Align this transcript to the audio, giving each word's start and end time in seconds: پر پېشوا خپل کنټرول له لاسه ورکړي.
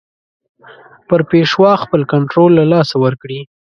پر 1.07 1.21
پېشوا 1.31 1.71
خپل 1.83 2.01
کنټرول 2.11 2.51
له 2.59 2.65
لاسه 2.73 2.95
ورکړي. 3.03 3.39